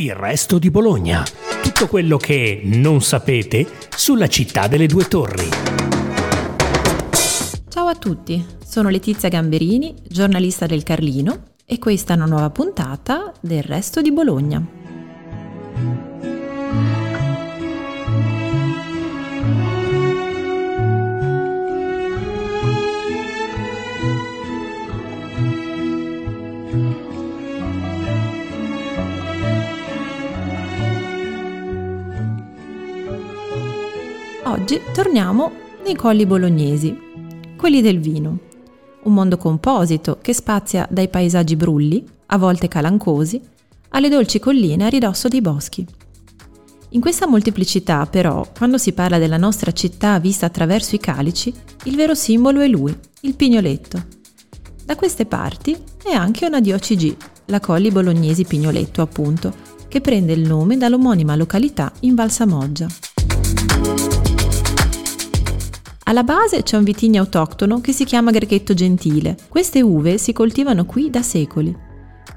[0.00, 1.24] Il resto di Bologna.
[1.60, 5.48] Tutto quello che non sapete sulla città delle due torri.
[7.68, 13.32] Ciao a tutti, sono Letizia Gamberini, giornalista del Carlino e questa è una nuova puntata
[13.40, 14.77] del resto di Bologna.
[34.48, 35.52] Oggi torniamo
[35.84, 36.98] nei colli bolognesi,
[37.54, 38.38] quelli del vino.
[39.02, 43.38] Un mondo composito che spazia dai paesaggi brulli, a volte calancosi,
[43.90, 45.86] alle dolci colline a ridosso dei boschi.
[46.90, 51.52] In questa molteplicità, però, quando si parla della nostra città vista attraverso i calici,
[51.84, 54.02] il vero simbolo è lui, il pignoletto.
[54.82, 59.52] Da queste parti è anche una DOCG, la Colli Bolognesi Pignoletto, appunto,
[59.88, 62.86] che prende il nome dall'omonima località in Val Samoggia.
[66.08, 69.36] Alla base c'è un vitigno autoctono che si chiama Grechetto Gentile.
[69.46, 71.76] Queste uve si coltivano qui da secoli.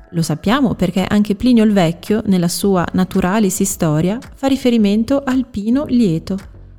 [0.09, 5.85] Lo sappiamo perché anche Plinio il Vecchio, nella sua Naturalis Historia, fa riferimento al pino
[5.85, 6.37] lieto,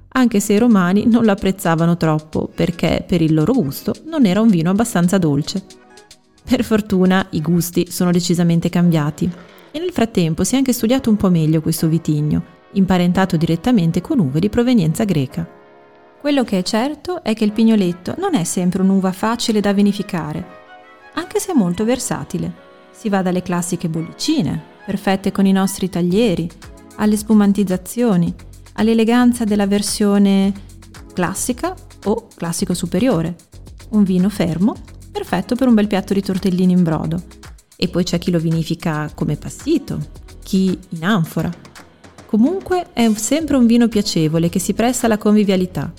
[0.08, 4.42] anche se i romani non lo apprezzavano troppo perché, per il loro gusto, non era
[4.42, 5.64] un vino abbastanza dolce.
[6.44, 9.30] Per fortuna i gusti sono decisamente cambiati
[9.70, 14.18] e nel frattempo si è anche studiato un po' meglio questo vitigno, imparentato direttamente con
[14.18, 15.60] uve di provenienza greca.
[16.22, 20.46] Quello che è certo è che il pignoletto non è sempre un'uva facile da vinificare,
[21.14, 22.52] anche se molto versatile.
[22.92, 26.48] Si va dalle classiche bollicine, perfette con i nostri taglieri,
[26.98, 28.32] alle spumantizzazioni,
[28.74, 30.52] all'eleganza della versione
[31.12, 33.34] classica o classico superiore.
[33.88, 34.76] Un vino fermo,
[35.10, 37.20] perfetto per un bel piatto di tortellini in brodo.
[37.74, 39.98] E poi c'è chi lo vinifica come passito,
[40.40, 41.50] chi in anfora.
[42.26, 45.92] Comunque è sempre un vino piacevole che si presta alla convivialità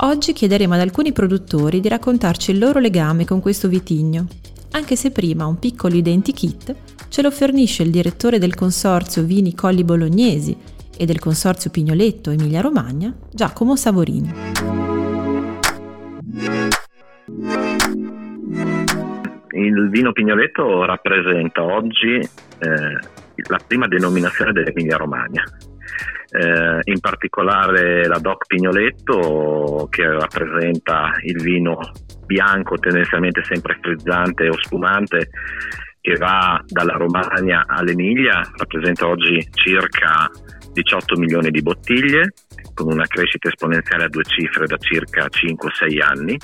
[0.00, 4.26] Oggi chiederemo ad alcuni produttori di raccontarci il loro legame con questo vitigno,
[4.72, 6.74] anche se prima un piccolo identikit
[7.08, 10.54] ce lo fornisce il direttore del consorzio Vini Colli Bolognesi
[10.98, 14.34] e del consorzio Pignoletto Emilia Romagna, Giacomo Savorini.
[19.52, 22.28] Il vino Pignoletto rappresenta oggi eh,
[23.48, 25.42] la prima denominazione dell'Emilia Romagna
[26.36, 31.78] eh, in particolare la DOC Pignoletto che rappresenta il vino
[32.26, 35.30] bianco tendenzialmente sempre frizzante o spumante
[36.00, 40.30] che va dalla Romagna all'Emilia, rappresenta oggi circa
[40.72, 42.32] 18 milioni di bottiglie
[42.74, 46.38] con una crescita esponenziale a due cifre da circa 5-6 anni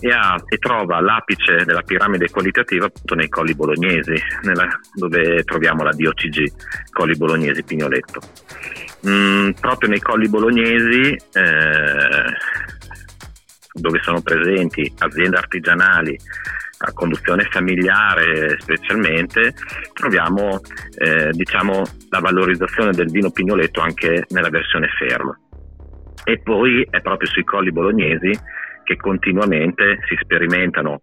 [0.00, 5.82] e, ha, e, trova l'apice della piramide qualitativa appunto nei colli bolognesi, nella, dove troviamo
[5.82, 6.52] la DOCG,
[6.92, 8.20] colli bolognesi Pignoletto.
[9.08, 12.36] Mm, proprio nei colli bolognesi, eh,
[13.72, 16.18] dove sono presenti aziende artigianali
[16.82, 19.54] a conduzione familiare specialmente,
[19.92, 20.60] troviamo
[20.96, 25.38] eh, diciamo, la valorizzazione del vino pignoletto anche nella versione ferma.
[26.24, 28.30] E poi è proprio sui colli bolognesi
[28.90, 31.00] che continuamente si sperimentano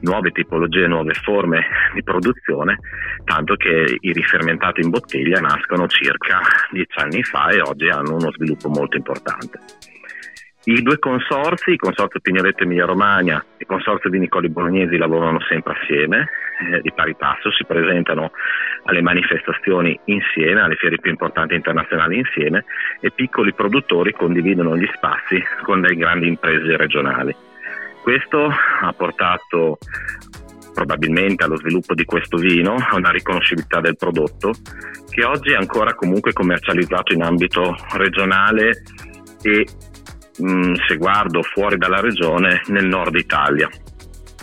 [0.00, 2.80] nuove tipologie, nuove forme di produzione,
[3.24, 6.40] tanto che i rifermentati in bottiglia nascono circa
[6.72, 9.60] dieci anni fa e oggi hanno uno sviluppo molto importante.
[10.68, 15.72] I due consorzi, il Consorzio Pignoletto Emilia Romagna e il Consorzio Vinicoli Bolognesi lavorano sempre
[15.72, 16.28] assieme,
[16.60, 18.32] eh, di pari passo, si presentano
[18.84, 22.66] alle manifestazioni insieme, alle fiere più importanti internazionali insieme
[23.00, 27.34] e piccoli produttori condividono gli spazi con delle grandi imprese regionali.
[28.02, 28.52] Questo
[28.82, 29.78] ha portato
[30.74, 34.52] probabilmente allo sviluppo di questo vino, a una riconoscibilità del prodotto
[35.08, 38.82] che oggi è ancora comunque commercializzato in ambito regionale
[39.40, 39.66] e
[40.38, 43.68] mh, se guardo fuori dalla regione nel nord Italia.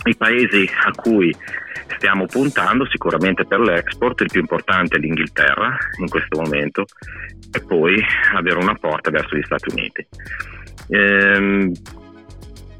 [0.04, 1.34] I paesi a cui
[1.96, 6.84] stiamo puntando sicuramente per l'export, il più importante è l'Inghilterra in questo momento
[7.52, 8.00] e poi
[8.34, 10.06] avere una porta verso gli Stati Uniti.
[10.88, 11.72] Ehm,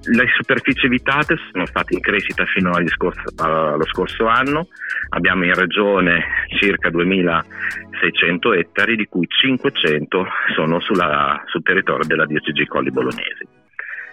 [0.07, 4.69] le superfici vitate sono state in crescita fino scorso, allo scorso anno,
[5.11, 6.25] abbiamo in regione
[6.59, 13.47] circa 2600 ettari, di cui 500 sono sulla, sul territorio della DOCG Colli Bolognesi.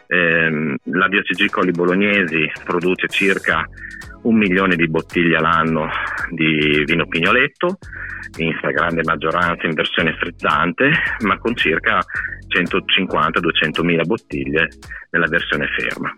[0.08, 3.68] Eh, la DOCG Colli Bolognesi produce circa
[4.24, 5.90] un milione di bottiglie all'anno
[6.32, 7.78] di vino pignoletto,
[8.38, 10.92] in stragrande maggioranza in versione frizzante,
[11.22, 12.00] ma con circa
[12.48, 14.70] 150-200 mila bottiglie
[15.12, 16.16] nella versione ferma.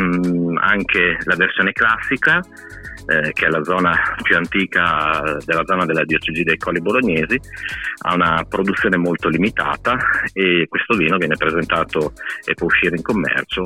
[0.00, 2.40] Mm, anche la versione classica
[3.08, 7.40] eh, che è la zona più antica della zona della diocesi dei Colli Bolognesi,
[8.02, 9.96] ha una produzione molto limitata
[10.32, 12.12] e questo vino viene presentato
[12.44, 13.62] e può uscire in commercio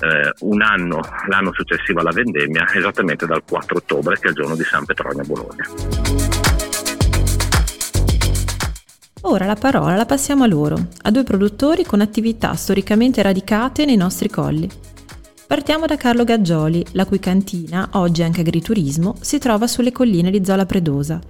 [0.00, 4.54] eh, un anno, l'anno successivo alla vendemmia, esattamente dal 4 ottobre che è il giorno
[4.54, 5.64] di San Petronio a Bologna.
[9.22, 13.96] Ora la parola la passiamo a loro, a due produttori con attività storicamente radicate nei
[13.96, 14.85] nostri colli.
[15.46, 20.44] Partiamo da Carlo Gaggioli, la cui cantina, oggi anche agriturismo, si trova sulle colline di
[20.44, 21.20] Zola Predosa.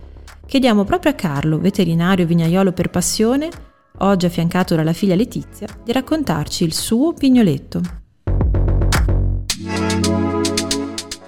[0.47, 3.51] Chiediamo proprio a Carlo, veterinario vignaiolo per passione,
[3.99, 7.81] oggi affiancato dalla figlia Letizia, di raccontarci il suo pignoletto.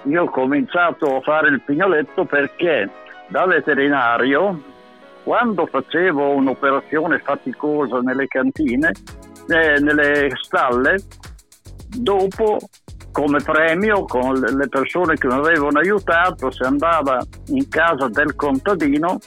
[0.04, 2.88] Io ho cominciato a fare il pignoletto perché
[3.28, 4.62] da veterinario,
[5.24, 8.92] quando facevo un'operazione faticosa nelle cantine,
[9.46, 10.96] eh, nelle stalle,
[11.88, 12.58] dopo
[13.18, 19.18] come premio con le persone che mi avevano aiutato si andava in casa del contadino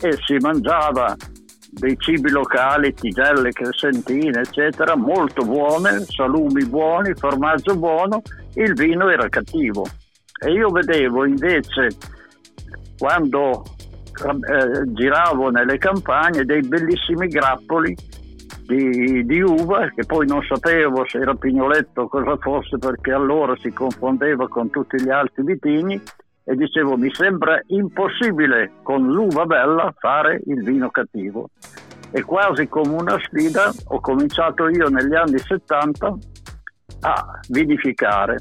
[0.00, 1.16] e si mangiava
[1.72, 8.22] dei cibi locali, tigelle, crescentine, eccetera, molto buone, salumi buoni, formaggio buono,
[8.54, 9.88] il vino era cattivo.
[10.38, 11.88] E io vedevo invece
[12.96, 13.64] quando
[14.24, 17.92] eh, giravo nelle campagne dei bellissimi grappoli
[18.66, 23.54] di, di, uva che poi non sapevo se era pignoletto o cosa fosse perché allora
[23.56, 26.00] si confondeva con tutti gli altri vitigni
[26.44, 31.50] e dicevo mi sembra impossibile con l'uva bella fare il vino cattivo.
[32.10, 36.18] E quasi come una sfida ho cominciato io negli anni 70
[37.00, 38.36] a vinificare.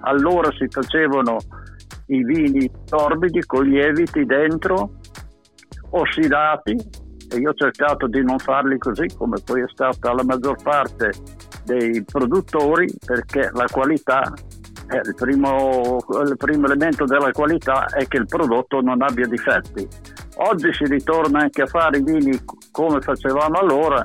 [0.00, 1.38] Allora si facevano
[2.06, 4.90] i vini torbidi con lieviti dentro
[5.90, 6.76] ossidati
[7.34, 11.10] e io ho cercato di non farli così come poi è stata la maggior parte
[11.64, 14.32] dei produttori perché la qualità
[14.90, 19.88] eh, il, primo, il primo elemento della qualità è che il prodotto non abbia difetti.
[20.36, 22.38] Oggi si ritorna anche a fare i vini
[22.70, 24.04] come facevamo allora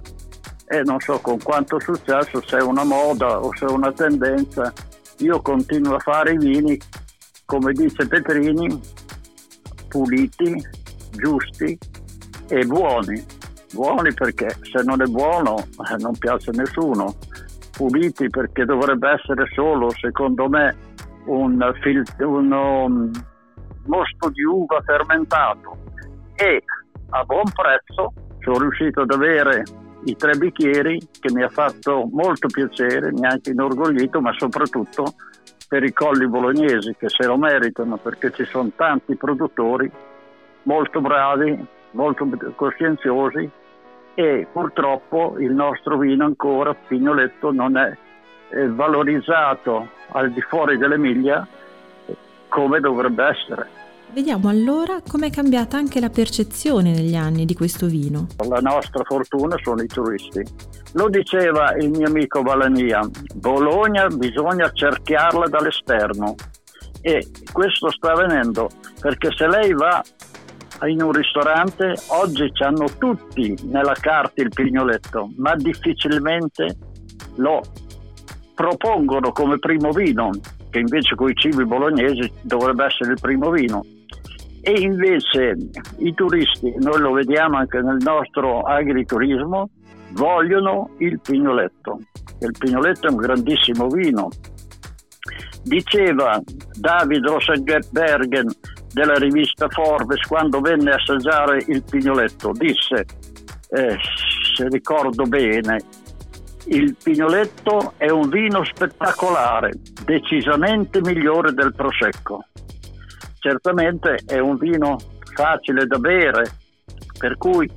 [0.65, 4.71] e non so con quanto successo, se è una moda o se è una tendenza.
[5.17, 6.79] Io continuo a fare i vini,
[7.45, 8.79] come dice Petrini,
[9.89, 10.63] puliti,
[11.11, 11.77] giusti,
[12.49, 13.23] e buoni.
[13.71, 17.15] Buoni perché se non è buono eh, non piace a nessuno.
[17.71, 20.75] Puliti perché dovrebbe essere solo, secondo me,
[21.25, 23.11] un, fil- un um,
[23.85, 25.77] mosto di uva fermentato
[26.35, 26.63] e
[27.11, 29.63] a buon prezzo sono riuscito ad avere
[30.05, 35.13] i tre bicchieri che mi ha fatto molto piacere, mi ha anche inorgoglito, ma soprattutto
[35.67, 39.89] per i colli bolognesi che se lo meritano perché ci sono tanti produttori
[40.63, 43.49] molto bravi molto coscienziosi
[44.13, 47.95] e purtroppo il nostro vino ancora, Pignoletto, non è
[48.69, 51.47] valorizzato al di fuori dell'Emilia
[52.47, 53.77] come dovrebbe essere.
[54.11, 58.25] Vediamo allora com'è cambiata anche la percezione negli anni di questo vino.
[58.47, 60.43] La nostra fortuna sono i turisti.
[60.93, 66.33] Lo diceva il mio amico Balania, Bologna bisogna cerchiarla dall'esterno
[67.01, 68.69] e questo sta avvenendo
[68.99, 70.03] perché se lei va
[70.87, 76.77] in un ristorante, oggi hanno tutti nella carta il pignoletto, ma difficilmente
[77.35, 77.61] lo
[78.55, 80.29] propongono come primo vino,
[80.69, 83.85] che invece con i cibi bolognesi dovrebbe essere il primo vino.
[84.61, 85.55] E invece
[85.97, 89.69] i turisti, noi lo vediamo anche nel nostro agriturismo,
[90.11, 91.99] vogliono il pignoletto.
[92.41, 94.27] Il pignoletto è un grandissimo vino.
[95.63, 96.41] Diceva
[96.79, 98.47] David Rosenbergen
[98.91, 103.05] della rivista Forbes quando venne a assaggiare il pignoletto disse,
[103.69, 103.97] eh,
[104.55, 105.79] se ricordo bene,
[106.65, 109.71] il pignoletto è un vino spettacolare,
[110.05, 112.45] decisamente migliore del prosecco.
[113.39, 114.97] Certamente è un vino
[115.33, 116.43] facile da bere,
[117.17, 117.69] per cui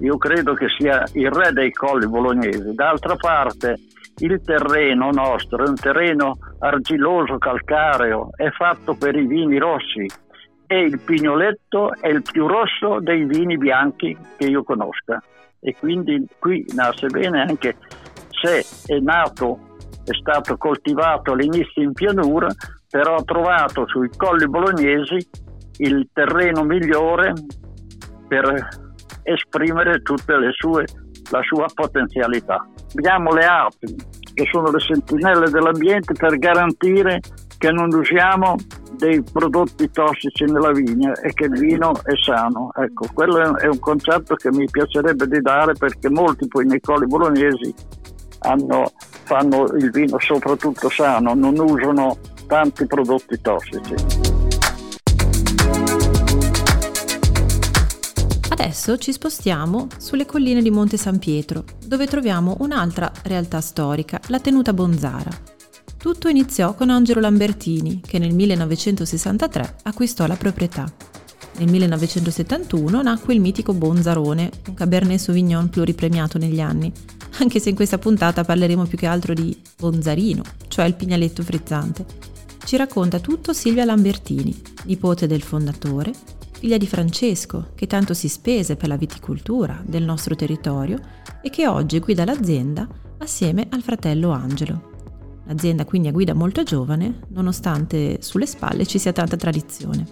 [0.00, 2.74] io credo che sia il re dei colli bolognesi.
[2.74, 3.78] D'altra parte,
[4.18, 10.06] il terreno nostro è un terreno argiloso, calcareo, è fatto per i vini rossi,
[10.66, 15.22] e il pignoletto è il più rosso dei vini bianchi che io conosca
[15.60, 17.76] e quindi qui nasce bene anche
[18.28, 22.48] se è nato, è stato coltivato all'inizio in pianura,
[22.90, 25.16] però ha trovato sui colli bolognesi
[25.78, 27.32] il terreno migliore
[28.28, 28.68] per
[29.22, 30.84] esprimere tutta sue,
[31.30, 32.66] la sua potenzialità.
[32.94, 33.96] Abbiamo le api,
[34.34, 37.20] che sono le sentinelle dell'ambiente per garantire
[37.58, 38.56] che non usiamo
[38.96, 42.70] dei prodotti tossici nella vigna e che il vino è sano.
[42.74, 47.06] Ecco, quello è un concetto che mi piacerebbe di dare perché molti poi nei coli
[47.06, 47.74] bolognesi
[48.40, 48.92] hanno,
[49.24, 53.94] fanno il vino soprattutto sano, non usano tanti prodotti tossici.
[58.50, 64.38] Adesso ci spostiamo sulle colline di Monte San Pietro, dove troviamo un'altra realtà storica, la
[64.38, 65.53] tenuta Bonzara.
[66.04, 70.84] Tutto iniziò con Angelo Lambertini, che nel 1963 acquistò la proprietà.
[71.56, 76.92] Nel 1971 nacque il mitico Bonzarone, un Cabernet Sauvignon pluripremiato negli anni,
[77.38, 82.04] anche se in questa puntata parleremo più che altro di Bonzarino, cioè il pignaletto frizzante.
[82.62, 86.12] Ci racconta tutto Silvia Lambertini, nipote del fondatore,
[86.52, 91.00] figlia di Francesco, che tanto si spese per la viticoltura del nostro territorio
[91.40, 94.92] e che oggi guida l'azienda assieme al fratello Angelo.
[95.46, 100.06] L'azienda quindi a guida molto giovane, nonostante sulle spalle ci sia tanta tradizione.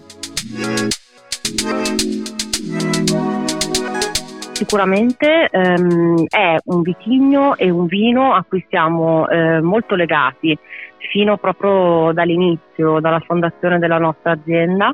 [4.53, 10.57] Sicuramente ehm, è un vitigno e un vino a cui siamo eh, molto legati
[11.11, 14.93] fino proprio dall'inizio, dalla fondazione della nostra azienda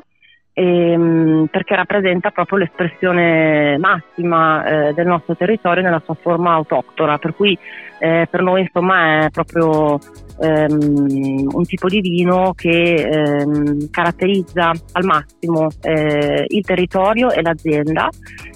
[0.60, 7.34] ehm, perché rappresenta proprio l'espressione massima eh, del nostro territorio nella sua forma autoctona, per
[7.34, 7.58] cui
[7.98, 9.98] eh, per noi insomma è proprio
[10.38, 18.08] ehm, un tipo di vino che ehm, caratterizza al massimo eh, il territorio e l'azienda.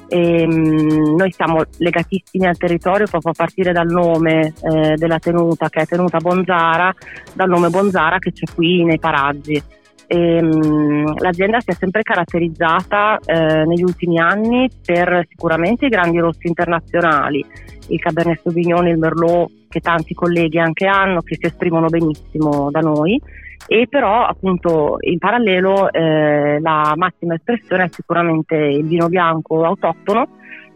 [0.07, 5.71] E, ehm, noi siamo legatissimi al territorio proprio a partire dal nome eh, della tenuta
[5.71, 6.95] che è tenuta Bonzara,
[7.33, 9.63] dal nome Bonzara che c'è qui nei paraggi.
[10.07, 16.19] E, um, l'azienda si è sempre caratterizzata eh, negli ultimi anni per sicuramente i grandi
[16.19, 17.45] rossi internazionali,
[17.89, 22.81] il Cabernet Sauvignon, il Merlot che tanti colleghi anche hanno, che si esprimono benissimo da
[22.81, 23.21] noi.
[23.67, 30.29] E però appunto in parallelo eh, la massima espressione è sicuramente il vino bianco autoctono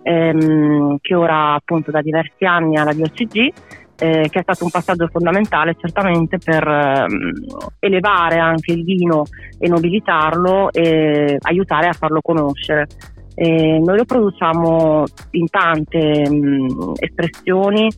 [0.02, 3.52] ehm, che ora appunto da diversi anni ha la DOCG
[3.98, 7.32] eh, che è stato un passaggio fondamentale certamente per ehm,
[7.80, 9.24] elevare anche il vino
[9.58, 12.86] e nobilitarlo e aiutare a farlo conoscere.
[13.34, 17.88] Eh, noi lo produciamo in tante mh, espressioni,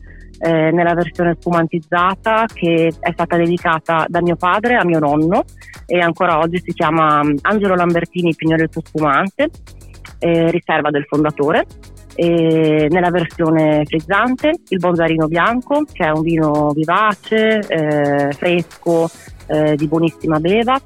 [0.43, 5.43] eh, nella versione spumantizzata che è stata dedicata da mio padre a mio nonno
[5.85, 9.49] e ancora oggi si chiama Angelo Lambertini Pignoletto Spumante,
[10.17, 11.65] eh, riserva del fondatore
[12.15, 19.09] e nella versione frizzante il Bonzarino Bianco che è un vino vivace, eh, fresco,
[19.47, 20.79] eh, di buonissima beva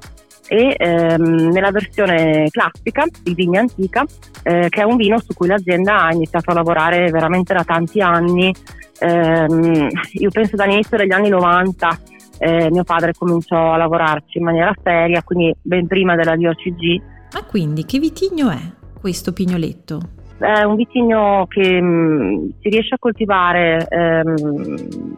[0.48, 4.04] e ehm, nella versione classica, il Vigna Antica,
[4.42, 8.00] eh, che è un vino su cui l'azienda ha iniziato a lavorare veramente da tanti
[8.00, 8.54] anni,
[9.00, 11.98] ehm, io penso dall'inizio degli anni 90
[12.38, 17.02] eh, mio padre cominciò a lavorarci in maniera seria, quindi ben prima della DOCG.
[17.32, 18.60] Ma quindi che vitigno è
[19.00, 20.00] questo pignoletto?
[20.38, 25.16] È un vitigno che mh, mm, si riesce a coltivare ehm,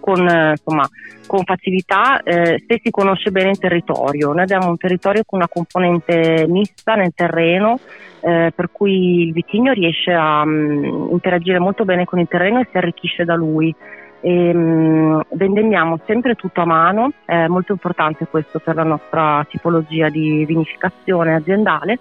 [0.00, 0.88] con, insomma,
[1.26, 4.32] con, facilità eh, se si conosce bene il territorio.
[4.32, 7.78] Noi abbiamo un territorio con una componente mista nel terreno,
[8.20, 12.58] eh, per cui il vitigno riesce a mh, mm, interagire molto bene con il terreno
[12.58, 13.72] e si arricchisce da lui.
[14.20, 19.46] E, mh, mm, vendemmiamo sempre tutto a mano, è molto importante questo per la nostra
[19.48, 22.00] tipologia di vinificazione aziendale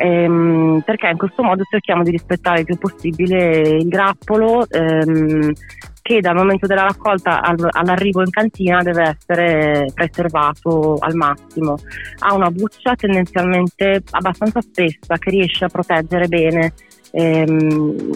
[0.00, 5.52] ehm, perché in questo modo cerchiamo di rispettare il più possibile il grappolo ehm,
[6.00, 11.76] che dal momento della raccolta all'arrivo in cantina deve essere preservato al massimo.
[12.20, 16.72] Ha una buccia tendenzialmente abbastanza spessa che riesce a proteggere bene
[17.12, 18.10] ehm,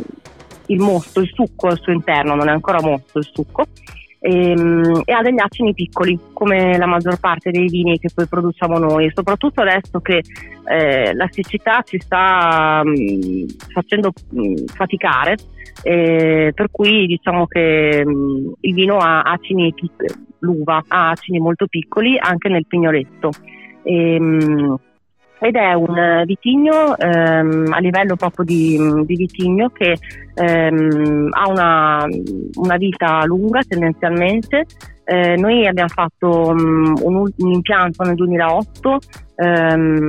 [0.66, 3.66] il mosto, il succo al suo interno, non è ancora mosto il succo
[4.24, 8.26] e, ehm, e, ha degli acini piccoli come la maggior parte dei vini che poi
[8.26, 10.22] produciamo noi, soprattutto adesso che
[10.66, 15.36] eh, la siccità ci sta mh, mm, facendo mh, mm, faticare,
[15.82, 19.74] eh, per cui diciamo che mh, mm, il vino ha acini
[20.38, 23.30] l'uva ha acini molto piccoli anche nel pignoletto.
[23.82, 24.18] E,
[25.44, 29.94] ed è un vitigno ehm, a livello proprio di, di vitigno che
[30.32, 32.06] ehm, ha una,
[32.54, 34.64] una, vita lunga tendenzialmente.
[35.04, 38.98] Eh, noi abbiamo fatto um, un, un, impianto nel 2008
[39.36, 40.08] ehm,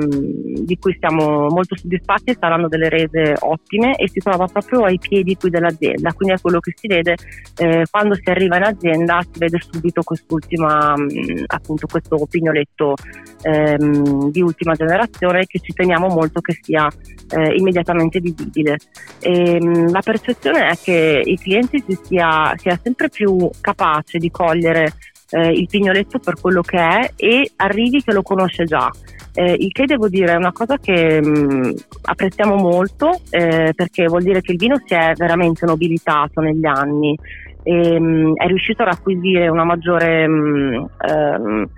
[0.64, 5.36] di cui siamo molto soddisfatti, saranno delle rese ottime e si trova proprio ai piedi
[5.36, 7.16] qui dell'azienda, quindi è quello che si vede
[7.58, 12.96] eh, quando si arriva in azienda, si vede subito quest'ultima, mm, appunto questo pignoletto
[13.42, 16.88] ehm, di ultima generazione che ci teniamo molto che sia
[17.30, 18.78] eh, immediatamente visibile.
[19.20, 24.18] E, mh, mm, la percezione è che il cliente si sia, sia sempre più capace
[24.18, 24.94] di cogliere
[25.36, 28.90] eh, il pignoletto per quello che è e arrivi che lo conosce già.
[29.34, 31.72] Eh, il che devo dire è una cosa che mh, mm,
[32.04, 37.18] apprezziamo molto eh, perché vuol dire che il vino si è veramente nobilitato negli anni
[37.64, 41.70] e mh, mm, è riuscito ad acquisire una maggiore mh, mm, ehm,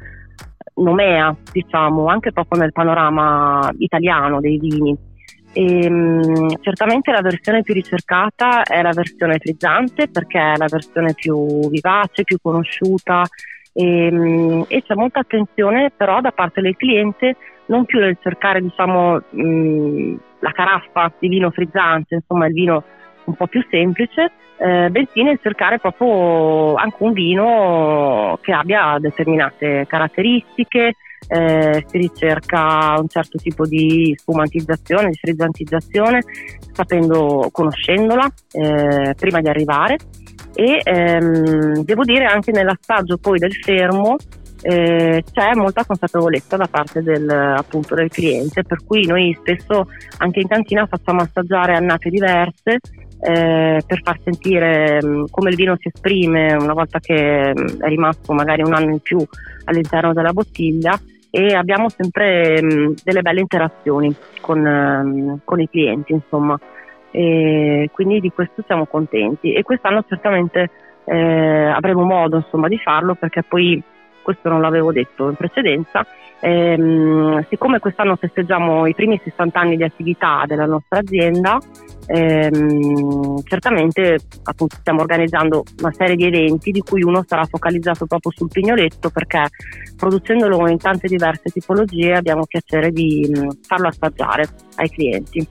[0.75, 4.95] nomea, diciamo, anche proprio nel panorama italiano dei vini.
[5.57, 11.15] E, mh, certamente la versione più ricercata è la versione frizzante perché è la versione
[11.15, 13.23] più vivace, più conosciuta.
[13.73, 17.37] E, mh, e c'è molta attenzione però da parte del cliente
[17.67, 22.83] non più nel cercare diciamo, mh, la caraffa di vino frizzante, insomma il vino
[23.23, 29.85] un po' più semplice, eh, bensì nel cercare proprio anche un vino che abbia determinate
[29.87, 30.93] caratteristiche,
[31.27, 36.19] eh, si ricerca un certo tipo di spumantizzazione, di frizzantizzazione,
[36.71, 39.97] sapendo, conoscendola eh, prima di arrivare.
[40.53, 44.15] E ehm, devo dire anche nell'assaggio poi del fermo
[44.61, 50.39] eh, c'è molta consapevolezza da parte del, appunto, del cliente, per cui noi spesso anche
[50.39, 52.79] in cantina facciamo assaggiare annate diverse
[53.19, 57.87] eh, per far sentire mm, come il vino si esprime una volta che mm, è
[57.87, 59.17] rimasto magari un anno in più
[59.65, 66.13] all'interno della bottiglia e abbiamo sempre mh, mm, delle belle interazioni con, con i clienti,
[66.13, 66.59] insomma.
[67.11, 70.69] E quindi di questo siamo contenti e quest'anno certamente
[71.05, 73.81] eh, avremo modo insomma, di farlo perché poi
[74.27, 76.05] questo non l'avevo detto in precedenza.
[76.41, 81.57] Ehm, siccome quest'anno festeggiamo i primi 60 anni di attività della nostra azienda,
[82.07, 88.33] ehm, certamente appunto, stiamo organizzando una serie di eventi di cui uno sarà focalizzato proprio
[88.35, 89.47] sul pignoletto perché
[89.95, 95.47] producendolo in tante diverse tipologie abbiamo piacere di mh, farlo assaggiare ai clienti.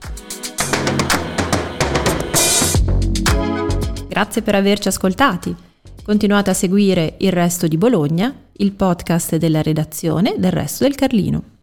[4.07, 5.65] Grazie per averci ascoltati.
[6.07, 11.55] Continuate a seguire Il Resto di Bologna, il podcast della redazione del Resto del Carlino.